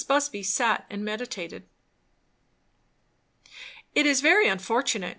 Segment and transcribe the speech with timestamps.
[0.07, 1.67] Busby sat and meditated.
[3.93, 5.09] "It is very unfortunate!"